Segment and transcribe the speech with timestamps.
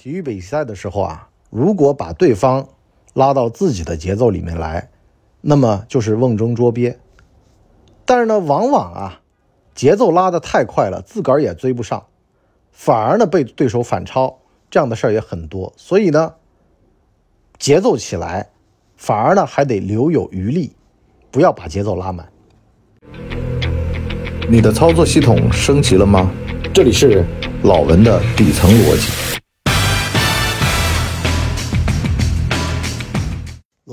[0.00, 2.68] 体育比赛的时候啊，如果把对方
[3.14, 4.90] 拉到自己的节奏里面来，
[5.40, 7.00] 那么就是瓮中捉鳖。
[8.04, 9.20] 但是呢，往往啊，
[9.74, 12.06] 节奏拉得太快了，自个儿也追不上，
[12.70, 14.38] 反而呢被对手反超，
[14.70, 15.72] 这样的事儿也很多。
[15.76, 16.34] 所以呢，
[17.58, 18.50] 节奏起来，
[18.96, 20.76] 反而呢还得留有余力，
[21.32, 22.28] 不要把节奏拉满。
[24.48, 26.30] 你的操作系统升级了吗？
[26.72, 27.24] 这里是
[27.64, 29.37] 老文的底层逻辑。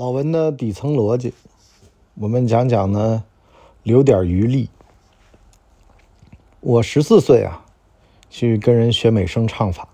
[0.06, 1.34] 老文的底层逻辑，
[2.14, 3.24] 我们讲讲呢，
[3.82, 4.70] 留点余力。
[6.60, 7.64] 我十四岁啊，
[8.30, 9.88] 去跟人学美声唱法。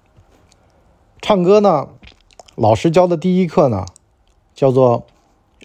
[1.23, 1.89] 唱歌呢，
[2.57, 3.87] 老师教的第一课呢，
[4.55, 5.07] 叫做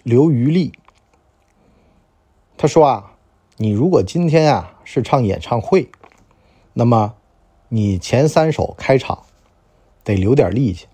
[0.02, 0.72] 留余力。
[2.56, 3.12] 他说啊，
[3.58, 5.90] 你如果今天啊是唱演唱会，
[6.72, 7.16] 那么
[7.68, 9.24] 你前三首开场
[10.02, 10.86] 得留点力气。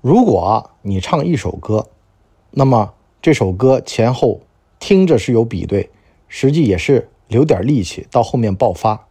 [0.00, 1.86] 如果你唱一首歌，
[2.56, 4.40] 那么这首歌前后
[4.78, 5.90] 听着是有比对，
[6.28, 9.08] 实际也是留点力气到后面爆发。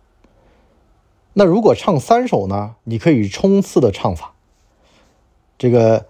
[1.33, 2.75] 那如果唱三首呢？
[2.85, 4.33] 你可以冲刺的唱法，
[5.57, 6.05] 这个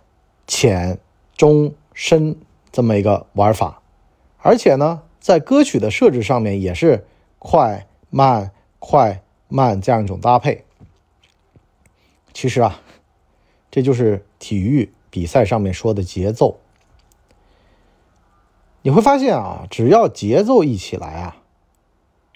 [0.46, 1.00] 浅、
[1.36, 2.38] 中、深
[2.72, 3.82] 这么一个玩法，
[4.38, 7.08] 而且呢，在歌曲的设置上面也是
[7.40, 10.66] 快慢快慢这样一种搭配。
[12.32, 12.82] 其实啊，
[13.72, 16.60] 这就是体育比赛上面说的节奏。
[18.84, 21.38] 你会发现啊，只要节奏一起来啊，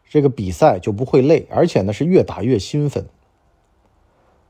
[0.10, 3.06] 这个比赛就不会累，而且呢是越打越兴奋。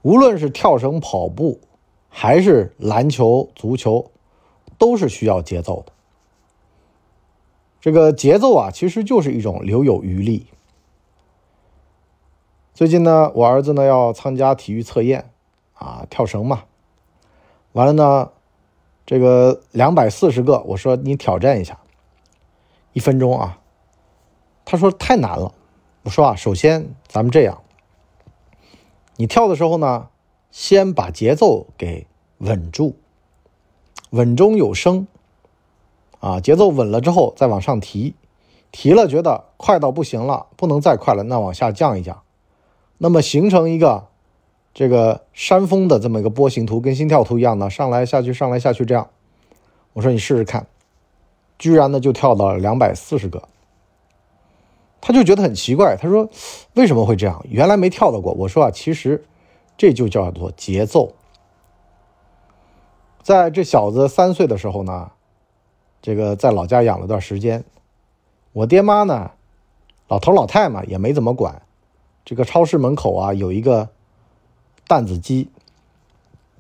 [0.04, 1.60] 无论是跳绳、跑步，
[2.08, 4.12] 还是篮球、足球，
[4.78, 5.92] 都是需要节奏的。
[7.82, 10.46] 这个节奏啊，其实就是一种留有余力。
[12.76, 15.32] 最近呢，我儿子呢要参加体育测验
[15.74, 16.66] 啊，跳绳嘛，
[17.72, 18.32] 完了呢，
[19.04, 21.80] 这个两百四十个，我说你挑战一下。
[22.98, 23.60] 一分钟啊，
[24.66, 25.54] 他说太难了。
[26.02, 27.62] 我说啊，首先咱们这样，
[29.18, 30.08] 你跳的时候呢，
[30.50, 32.08] 先把节奏给
[32.40, 32.96] 稳住，
[34.10, 35.06] 稳中有升
[36.20, 36.40] 啊。
[36.40, 38.16] 节奏稳了之后，再往上提，
[38.72, 42.24] 提了觉得快到不行了，不能再快了，那往下降一降，
[42.98, 44.08] 那么形成一个
[44.74, 49.08] 这个山峰的这么一个波形图，跟心跳图一样的，上来下去，上来下去这样。
[49.94, 50.66] 我说你试试看。
[51.60, 53.48] 居然呢就跳到了两百四十个，
[55.02, 55.96] 他就觉得很奇怪。
[55.96, 56.30] 他说
[56.76, 57.44] ：“为什么会这样？
[57.50, 59.26] 原来没跳到过。”我说：“啊，其实
[59.76, 61.14] 这就叫做节奏。
[63.24, 65.12] 在这小子三岁的时候呢，
[66.02, 67.64] 这个在老家养了段时间。
[68.54, 69.32] 我爹妈呢，
[70.08, 71.62] 老头老太嘛也没怎么管。
[72.24, 73.90] 这个超市门口啊有一个
[74.88, 75.50] 弹子鸡，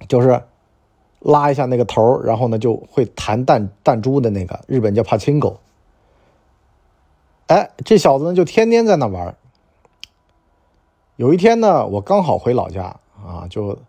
[0.09, 0.41] 就是。”
[1.19, 5.59] 拉一下那个头然后呢就会弹弹弹珠的那个，日本叫帕钦狗。
[7.47, 9.35] 哎，这小子呢就天天在那玩。
[11.15, 13.79] 有一天呢，我刚好回老家啊，就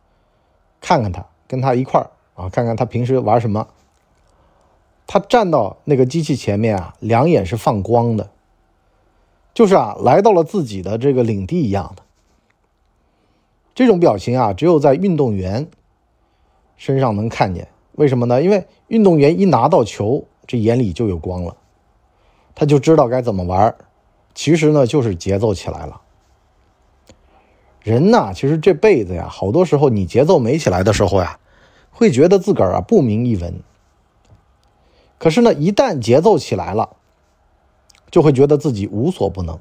[0.80, 3.68] 看看他，跟他一块儿啊，看看他平时玩什么。
[5.06, 8.30] 他站到那个机器前面啊，两眼是放光的，
[9.52, 12.02] 就是啊，来到了自己的这个领地一样的。
[13.74, 15.68] 这种表情啊，只有在运动员。
[16.78, 18.40] 身上能看见，为什么呢？
[18.40, 21.56] 因为运动员一拿到球，这眼里就有光了，
[22.54, 23.74] 他就知道该怎么玩。
[24.32, 26.00] 其实呢，就是节奏起来了。
[27.82, 31.40] 人呐，其实这辈子呀，好多时候你节奏没起来的时候呀，
[31.90, 33.60] 会觉得自个儿啊不明一文。
[35.18, 36.96] 可是呢，一旦节奏起来了，
[38.08, 39.58] 就会觉得自己无所不能。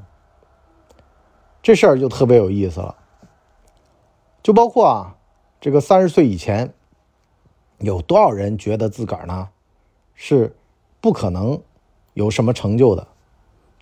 [1.63, 2.95] 这事儿就特别有意思了。
[4.43, 5.15] 就包括啊，
[5.59, 6.71] 这个三十岁以前。
[7.79, 9.49] 有多少人觉得自个儿呢
[10.15, 10.55] 是
[10.99, 11.61] 不可能
[12.13, 13.07] 有什么成就的？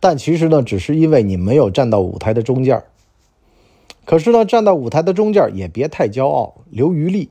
[0.01, 2.83] 但其实呢，只是因为你没有站到舞台的中间
[4.03, 7.29] 可是呢，站到舞台的中间也别太骄傲，留余力。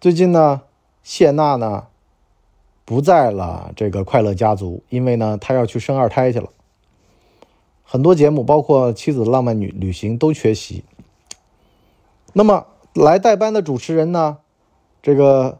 [0.00, 0.62] 最近呢，
[1.02, 1.86] 谢娜呢
[2.84, 6.50] 不在了这个快乐家族，因为呢，她要去生二胎去了。
[7.84, 10.84] 很多节目，包括《妻子的浪漫旅旅行》都缺席。
[12.34, 14.38] 那么来代班的主持人呢？
[15.02, 15.58] 这个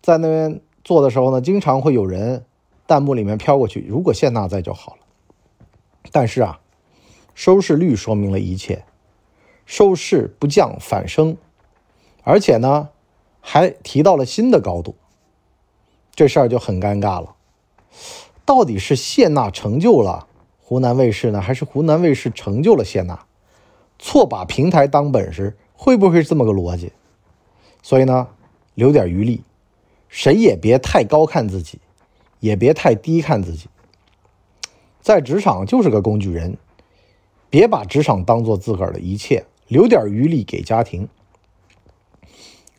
[0.00, 2.44] 在那边做的时候呢，经常会有人
[2.86, 3.84] 弹幕里面飘过去。
[3.86, 4.98] 如果谢娜在就好了。
[6.10, 6.60] 但是啊，
[7.34, 8.84] 收视率说明了一切，
[9.66, 11.36] 收视不降反升，
[12.24, 12.88] 而且呢，
[13.40, 14.96] 还提到了新的高度。
[16.14, 17.36] 这事儿就很尴尬了。
[18.44, 20.26] 到底是谢娜成就了
[20.60, 23.26] 湖南卫视呢，还是湖南卫视成就了谢娜？
[23.98, 26.92] 错把平台当本事，会不会是这么个逻辑？
[27.82, 28.28] 所以呢，
[28.74, 29.42] 留点余力，
[30.08, 31.78] 谁也别太高看自己，
[32.40, 33.68] 也别太低看自己。
[35.00, 36.56] 在职场就是个工具人，
[37.50, 41.08] 别把职场当做自个儿的一切，留点余力给家庭。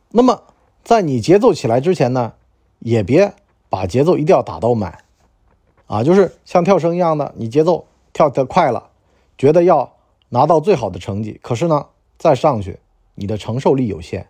[0.10, 0.44] 那么，
[0.84, 2.34] 在你节奏起来之前呢，
[2.80, 3.34] 也别
[3.70, 5.04] 把节奏一定要打到满，
[5.88, 8.92] 啊，就是像跳绳一样的，你节奏跳得快了，
[9.38, 9.96] 觉得要
[10.30, 11.88] 拿到最好的成绩，可是呢，
[12.18, 12.80] 再上去，
[13.16, 14.28] 你的承受力有限，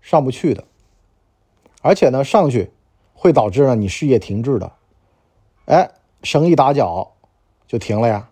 [0.00, 0.64] 上不去的，
[1.80, 2.70] 而且呢，上去
[3.14, 4.72] 会导致呢你事业停滞的，
[5.64, 5.90] 哎。
[6.22, 7.12] 绳一打脚，
[7.66, 8.28] 就停了呀。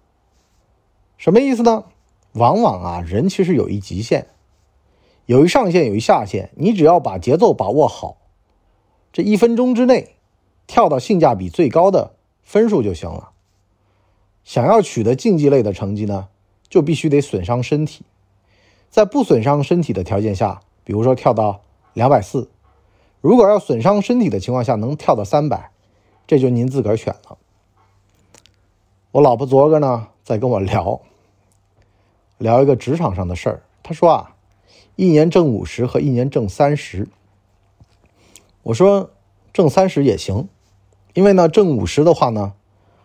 [1.17, 1.85] 什么意思呢？
[2.33, 4.27] 往往啊，人其实有一极限，
[5.25, 6.50] 有一上限，有一下限。
[6.56, 8.19] 你只要把节奏把握好，
[9.11, 10.17] 这一分钟之内
[10.67, 12.12] 跳到性价比最高的
[12.43, 13.31] 分数就行了。
[14.44, 16.29] 想要取得竞技类的成绩呢，
[16.69, 18.05] 就必须得损伤身体。
[18.91, 21.62] 在不损伤身体的条件下，比如说跳到
[21.94, 22.51] 两百四，
[23.29, 25.71] 如果要损伤身体的情况下能跳到三百，
[26.27, 27.37] 这就您自个儿选了。
[29.11, 31.03] 我老婆昨个呢在跟我聊，
[32.39, 33.63] 聊一个职场上的事儿。
[33.83, 34.35] 她说啊，
[34.97, 37.07] 一年挣五十和一年挣三十。
[38.63, 39.11] 我说
[39.53, 40.49] 挣三十也行，
[41.13, 42.55] 因为呢挣五十的话呢，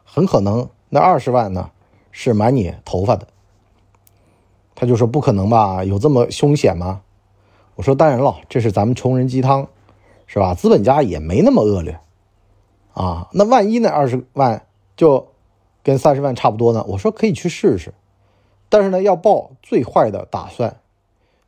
[0.05, 1.71] 很可能那二十万呢
[2.13, 3.27] 是买你头发的。
[4.73, 7.01] 他就说不可能吧，有这么凶险吗？
[7.75, 9.67] 我说当然了，这是咱们穷人鸡汤，
[10.33, 10.55] 是吧？
[10.55, 11.99] 资本家也没那么恶劣
[12.93, 13.29] 啊。
[13.33, 14.65] 那万一那二十万
[14.97, 15.27] 就。
[15.85, 17.93] 跟三十万差不多呢，我说可以去试试，
[18.69, 20.77] 但是呢要抱最坏的打算，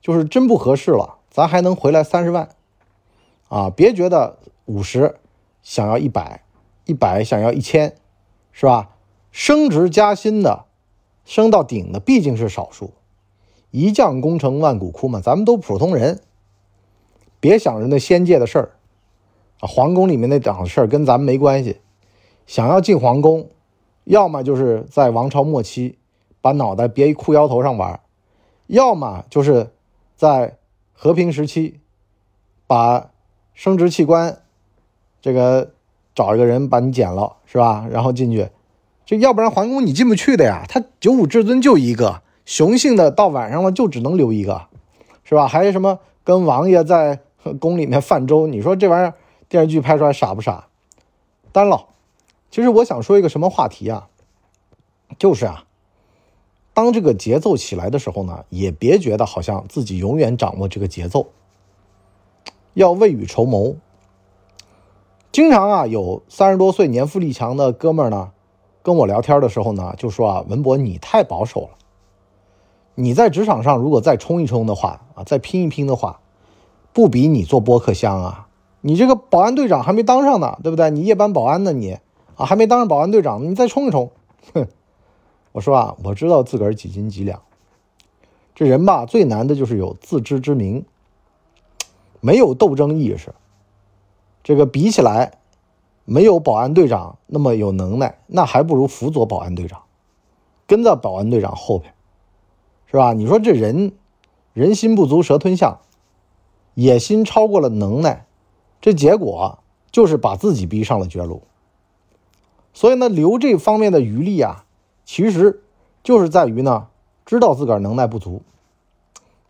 [0.01, 2.49] 就是真不合适了，咱还能回来三十万，
[3.47, 5.15] 啊，别觉得五十
[5.63, 6.43] 想要一百，
[6.83, 7.95] 一百想要一千，
[8.51, 8.89] 是吧？
[9.31, 10.65] 升职加薪的，
[11.23, 12.91] 升到顶的毕竟是少数，
[13.71, 16.19] 一将功成万骨枯嘛，咱们都普通人，
[17.39, 18.75] 别想着那仙界的事儿，
[19.59, 21.77] 啊，皇宫里面那档子事儿跟咱们没关系，
[22.45, 23.49] 想要进皇宫。
[24.03, 25.97] 要么就是在王朝末期，
[26.39, 28.01] 把脑袋别一裤腰头上玩；
[28.67, 29.71] 要么就是
[30.15, 30.57] 在
[30.93, 31.79] 和平时期，
[32.67, 33.09] 把
[33.55, 34.43] 生殖器官
[35.19, 35.71] 这个
[36.13, 37.87] 找一个人把你剪了，是吧？
[37.89, 38.49] 然后进去，
[39.07, 40.65] 这要不然皇宫你进不去的呀。
[40.69, 44.67] 他九五至尊就一个，雄性的到晚上了就只能留一个，
[45.23, 45.47] 是吧？
[45.47, 47.21] 还有什么跟王爷在
[47.59, 48.45] 宫里面泛舟？
[48.45, 49.15] 你说这玩意儿
[49.47, 50.68] 电视剧拍出来傻不傻？
[51.51, 51.88] 单了。
[52.51, 54.07] 其实我想说一个什么话题啊？
[55.19, 55.65] 就是啊，
[56.74, 61.27] 当这个节奏起来的时候呢，也别觉得好像自己永远掌握这个节奏，
[62.74, 63.75] 要未雨绸缪。
[65.31, 68.31] 经常啊，有三十多岁年富力强的哥们儿呢，
[68.81, 71.69] 跟我聊天的时候呢，就说啊，文博你太保守了，
[72.95, 76.21] 你在职场上如果再冲一冲的话啊，再拼一拼的话，
[76.94, 78.48] 不比你做播客香啊？
[78.87, 80.91] 你这个保安队长还没当上呢，对不对？
[80.91, 81.97] 你夜班保安呢，你。
[82.35, 84.11] 啊，还没当上保安队长，你再冲一冲。
[84.53, 84.67] 哼，
[85.53, 87.41] 我说啊，我知道自个儿几斤几两。
[88.53, 90.85] 这人吧，最难的就是有自知之明，
[92.21, 93.33] 没有斗争意识。
[94.43, 95.39] 这个比起来，
[96.03, 99.81] 没有保安队长那么有能耐，那还不如辅佐保安队长，
[100.67, 101.91] 跟在保安队长后边，
[102.85, 103.13] 是吧？
[103.13, 103.93] 你说这人，
[104.53, 105.79] 人心不足蛇吞象，
[106.75, 108.25] 野心超过了能耐，
[108.86, 109.58] 这结果
[109.92, 111.42] 就是把自己逼上了绝路。
[112.72, 114.63] 所以呢，留这方面的余力啊，
[115.06, 115.63] 其实
[116.04, 116.86] 就是在于呢，
[117.25, 118.44] 知道自个儿能耐不足，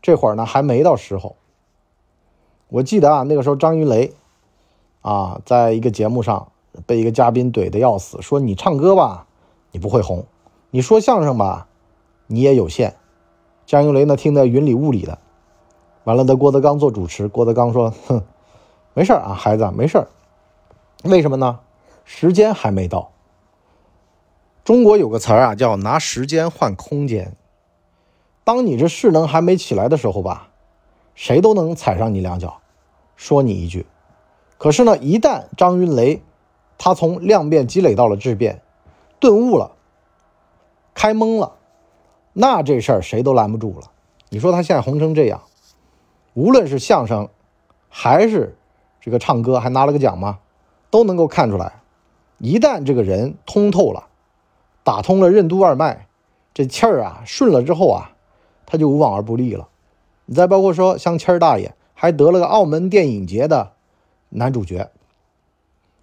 [0.02, 1.36] 这会儿呢还没到时候。
[2.70, 4.14] 我记得啊，那个时候张云雷
[5.02, 6.54] 啊，在一个节目上
[6.86, 9.28] 被一个嘉宾怼的要死，说你唱歌吧，
[9.74, 10.24] 你不会红；
[10.72, 11.68] 你说相声吧，
[12.28, 12.96] 你也有限。
[13.66, 15.18] 张云雷呢，听得云里雾里的。
[16.06, 18.24] 完了，的郭德纲做主持，郭德纲说：“哼，
[18.96, 20.08] 没事儿啊，孩子，没事儿
[21.04, 21.60] 为什么呢？
[22.06, 23.12] 时间还没到。”
[24.64, 27.36] 中国有个词儿啊，叫拿时间换空间。
[28.46, 30.48] 当你这势能还没起来的时候吧，
[31.14, 32.62] 谁都能踩上你两脚，
[33.16, 33.86] 说你一句。
[34.58, 36.24] 可是呢，一旦张云雷
[36.78, 38.62] 他从量变积累到了质变，
[39.20, 39.72] 顿悟了，
[40.94, 41.54] 开蒙了，
[42.32, 43.92] 那这事儿谁都拦不住了。
[44.30, 45.42] 你说他现在红成这样，
[46.34, 47.30] 无论是相声，
[47.90, 48.58] 还是
[49.06, 50.40] 这个唱歌，还拿了个奖吗？
[50.90, 51.74] 都能够看出来，
[52.40, 54.08] 一旦这个人通透了。
[54.84, 56.08] 打通了任督二脉，
[56.56, 58.16] 这气儿啊顺了之后啊，
[58.66, 59.70] 他就无往而不利了。
[60.26, 63.74] 你再包括说像谦儿大爷，还得了个澳门电影节的
[64.30, 64.90] 男主角，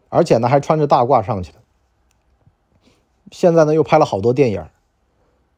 [0.08, 1.58] 而且呢还穿着大褂上去的。
[3.32, 4.64] 现在呢又拍了好多电影，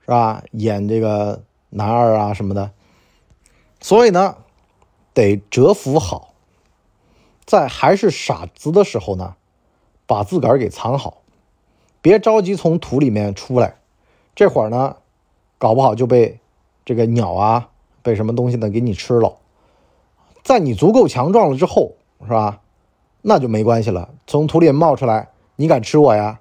[0.00, 0.42] 是吧？
[0.52, 2.70] 演这个男二啊什么的。
[3.82, 4.36] 所以呢，
[5.12, 6.33] 得蛰伏好，
[7.46, 9.36] 在还是傻子的时候呢，
[10.06, 11.18] 把自个儿给藏好，
[12.00, 13.76] 别着急从土里面出来。
[14.34, 14.96] 这会儿呢，
[15.58, 16.40] 搞不好就被
[16.84, 17.68] 这个鸟啊，
[18.02, 19.36] 被什么东西呢给你吃了。
[20.42, 22.60] 在你足够强壮了之后，是吧？
[23.22, 24.10] 那就没关系了。
[24.26, 26.40] 从土里冒出来，你敢吃我呀？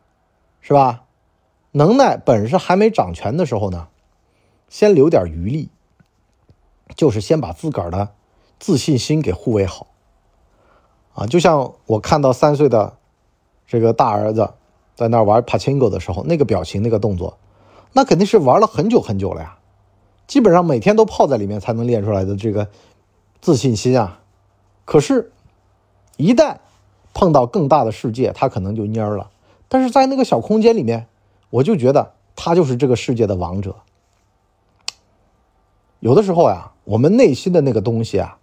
[0.59, 1.03] 是吧？
[1.71, 3.87] 能耐本事还没长全的时候呢，
[4.69, 5.69] 先留点余力，
[6.95, 8.13] 就是先把自个儿的
[8.59, 9.87] 自信心给护卫好。
[11.13, 12.93] 啊，就像我看到三岁的
[13.67, 14.53] 这个大儿子
[14.95, 17.37] 在那玩帕青狗的时候，那个表情、那个动作，
[17.93, 19.57] 那肯定是玩了很久很久了呀。
[20.25, 22.67] 基本上每天都泡在里面才能练出来的这个
[23.41, 24.19] 自信心啊。
[24.85, 25.31] 可是，
[26.17, 26.57] 一旦
[27.13, 29.29] 碰到更大的世界，他可能就蔫了。
[29.67, 31.07] 但是在那个小空间里面，
[31.49, 33.75] 我就觉得他就是这个世界的王者。
[35.99, 38.37] 有的时候呀，我们内心的那个东西啊，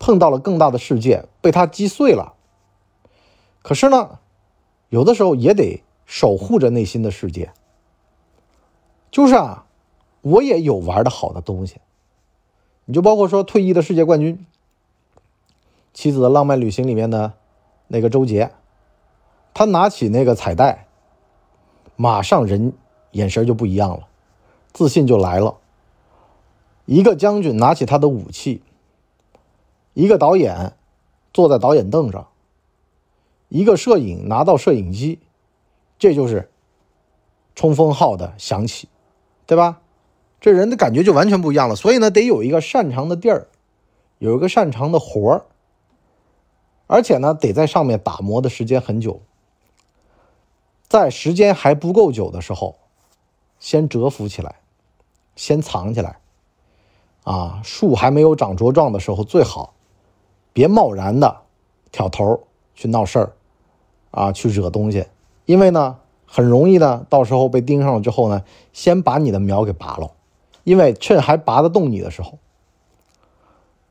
[0.00, 2.34] 碰到了更大的世界，被他击碎了。
[3.62, 4.18] 可是呢，
[4.88, 7.52] 有的时候也得守护着内心的世界。
[9.12, 9.66] 就是啊，
[10.22, 11.76] 我也有玩的好的东西。
[12.86, 14.36] 你就包括说退役的世界冠军，
[15.92, 17.34] 《妻子的浪漫旅行》里面的
[17.88, 18.50] 那个周杰。
[19.52, 20.86] 他拿起那个彩带，
[21.96, 22.72] 马上人
[23.10, 24.08] 眼神就不一样了，
[24.72, 25.58] 自信就来了。
[26.86, 28.62] 一个将军拿起他的武器，
[29.94, 30.74] 一个导演
[31.32, 32.28] 坐在导演凳上，
[33.48, 35.18] 一个摄影拿到摄影机，
[35.98, 36.50] 这就是
[37.54, 38.88] 冲锋号的响起，
[39.46, 39.80] 对吧？
[40.40, 41.76] 这人的感觉就完全不一样了。
[41.76, 43.48] 所以呢，得有一个擅长的地儿，
[44.18, 45.44] 有一个擅长的活儿，
[46.86, 49.20] 而且呢，得在上面打磨的时间很久。
[50.88, 52.78] 在时间还不够久的时候，
[53.58, 54.56] 先蛰伏起来，
[55.36, 56.18] 先藏起来。
[57.24, 59.74] 啊，树还没有长茁壮的时候，最好
[60.52, 61.42] 别贸然的
[61.92, 63.32] 挑头去闹事儿，
[64.10, 65.06] 啊，去惹东西，
[65.46, 70.10] 因为呢，很容易呢，到时候被盯上了之后呢，先把你的苗给拔了，
[70.64, 72.38] 因为趁还拔得动你的时候。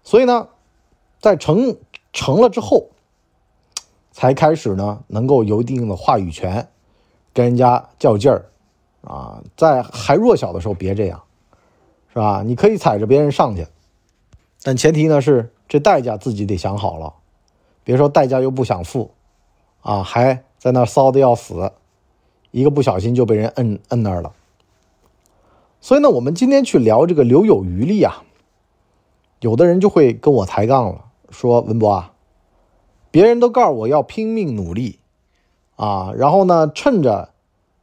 [0.03, 0.47] 所以呢，
[1.19, 1.77] 在成
[2.13, 2.89] 成了之后，
[4.11, 6.67] 才开始呢，能够有一定的话语权。
[7.31, 8.49] 跟人家较劲儿，
[9.01, 11.21] 啊，在还弱小的时候别这样，
[12.11, 12.41] 是吧？
[12.43, 13.67] 你可以踩着别人上去，
[14.63, 17.13] 但前提呢是这代价自己得想好了，
[17.85, 19.11] 别说代价又不想付，
[19.81, 21.71] 啊，还在那骚的要死，
[22.51, 24.33] 一个不小心就被人摁摁那儿了。
[25.79, 28.25] 所以呢，我们今天去聊这个留有余力啊，
[29.39, 32.13] 有的人就会跟我抬杠了，说文博啊，
[33.11, 34.99] 别人都告诉我要拼命努力。
[35.75, 37.29] 啊，然后呢，趁着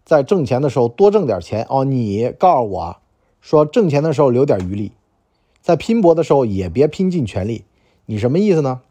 [0.04, 1.82] 在挣钱的时候多挣点钱哦。
[1.82, 2.98] 你告诉我，
[3.40, 4.92] 说挣钱的时候留点余力，
[5.62, 7.64] 在拼搏的时候也别拼尽全力。
[8.06, 8.82] 你什么意思呢？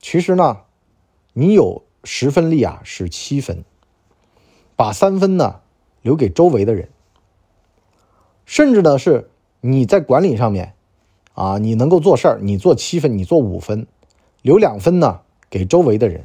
[0.00, 0.62] 其实呢，
[1.34, 3.62] 你有十分力啊，是七分，
[4.74, 5.60] 把三分呢
[6.00, 6.88] 留给周围的人。
[8.46, 10.74] 甚至呢，是你在管理上面
[11.34, 13.86] 啊，你能够做事儿，你做七分，你做五分，
[14.40, 16.24] 留两分呢给周围的人。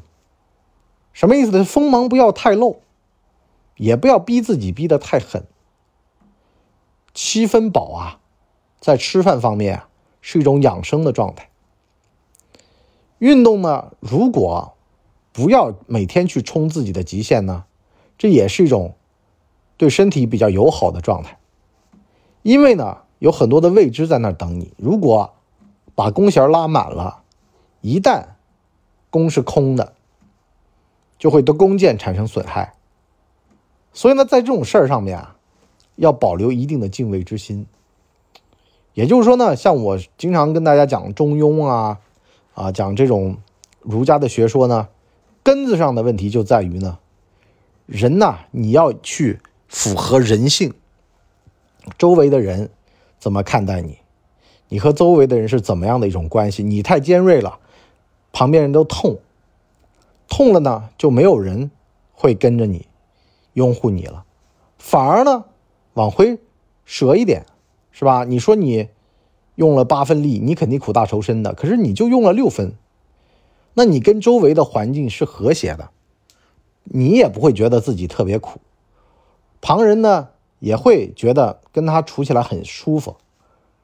[1.13, 1.63] 什么意思呢？
[1.63, 2.81] 锋芒不要太露，
[3.75, 5.45] 也不要逼自己逼得太狠。
[7.13, 8.19] 七分饱啊，
[8.79, 9.89] 在吃饭方面啊，
[10.21, 11.49] 是一种养生的状态。
[13.19, 14.73] 运动呢，如果
[15.31, 17.65] 不要每天去冲自己的极限呢，
[18.17, 18.95] 这也是一种
[19.77, 21.37] 对身体比较友好的状态。
[22.43, 24.73] 因为呢，有很多的未知在那儿等你。
[24.77, 25.33] 如果
[25.95, 27.23] 把弓弦拉满了，
[27.81, 28.25] 一旦
[29.09, 29.93] 弓是空的。
[31.19, 32.75] 就会对弓箭产生损害，
[33.91, 35.35] 所以呢，在这种事儿上面啊，
[35.95, 37.65] 要保留一定的敬畏之心。
[38.93, 41.97] 也就是说呢，像我经常跟大家讲中庸啊，
[42.57, 43.37] 啊，讲这种
[43.81, 44.87] 儒家的学说呢，
[45.43, 46.97] 根子上的问题就在于呢，
[47.85, 50.73] 人呐，你要去符合人性，
[51.99, 52.71] 周围的人
[53.19, 53.99] 怎么看待你，
[54.69, 56.63] 你和周围的人是怎么样的一种关系？
[56.63, 57.59] 你太尖锐了，
[58.33, 59.19] 旁边人都痛。
[60.27, 61.69] 痛了呢，就没有人
[62.11, 62.87] 会跟着你
[63.53, 64.25] 拥护你了，
[64.79, 65.45] 反而呢，
[65.93, 66.39] 往回
[66.87, 67.45] 折一点，
[67.91, 68.23] 是吧？
[68.23, 68.89] 你说你
[69.57, 72.71] 用了八分力，你肯定苦大仇深的，可是你就用了六分，
[73.73, 75.89] 那你跟周围的环境是和谐的，
[76.85, 78.61] 你也不会觉得自己特别苦，
[79.59, 83.17] 旁人呢也会觉得跟他处起来很舒服，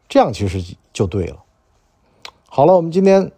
[0.08, 1.44] 这样其实就对了。
[2.48, 3.34] 好了，我们今天。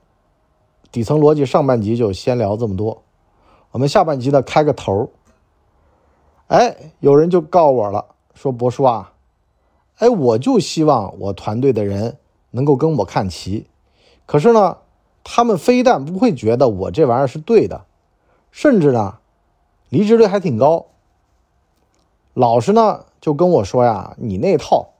[0.92, 3.04] 底层逻辑上半集就先聊这么多，
[3.72, 5.10] 我们下半集呢开个头
[6.48, 9.12] 哎，有人就告我了，说博叔啊，
[9.98, 12.18] 哎，我就希望我团队的人
[12.56, 13.68] 能够跟我看齐，
[14.26, 14.78] 可是呢，
[15.26, 17.84] 他们非但不会觉得我这玩意儿是对的，
[18.50, 19.18] 甚至呢，
[19.90, 20.86] 离职率还挺高。
[22.34, 24.94] 老师呢就跟我说呀：“你那套，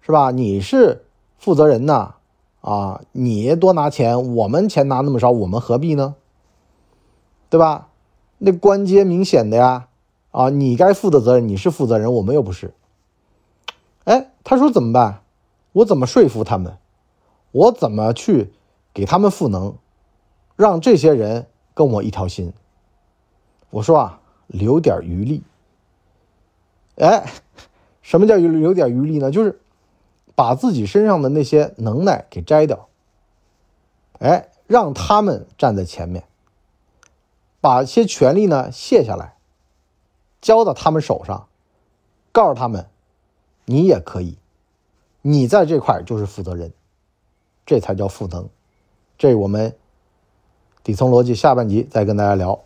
[0.00, 0.30] 是吧？
[0.30, 1.04] 你是
[1.36, 2.14] 负责人呐，
[2.62, 6.14] 啊，你多拿钱，我们钱拿那么少，我们何必呢？
[7.50, 7.88] 对吧？
[8.38, 9.88] 那关节明显的呀，
[10.30, 12.72] 啊，你该负的责任，你是负责人，我们又不是。
[14.04, 15.22] 哎，他说怎么办？
[15.72, 16.78] 我怎么说服他们？
[17.56, 18.52] 我怎么去
[18.92, 19.78] 给他们赋能，
[20.56, 22.52] 让这些人跟我一条心？
[23.70, 25.42] 我说啊，留点余力。
[26.96, 27.32] 哎，
[28.02, 29.30] 什么叫有留点余力呢？
[29.30, 29.58] 就是
[30.34, 32.88] 把自己身上的那些能耐给摘掉，
[34.18, 36.24] 哎，让他们站在前面，
[37.62, 39.36] 把些权力呢卸下来，
[40.42, 41.48] 交到他们手上，
[42.32, 42.86] 告诉他们，
[43.64, 44.36] 你也可以，
[45.22, 46.72] 你在这块就是负责人，
[47.66, 48.48] 这才叫赋能。
[49.18, 49.74] 这我们
[50.82, 52.62] 底层逻辑下半集再跟大家聊。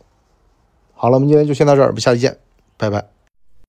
[0.95, 2.38] 好了，我们今天就先到这儿，我们下期见，
[2.76, 3.20] 拜拜。